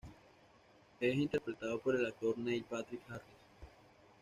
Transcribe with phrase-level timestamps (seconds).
[0.99, 3.37] Es interpretado por el actor Neil Patrick Harris.